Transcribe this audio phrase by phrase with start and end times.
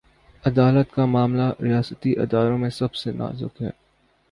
[0.45, 3.69] عدالت کامعاملہ، ریاستی اداروں میں سب سے نازک ہے۔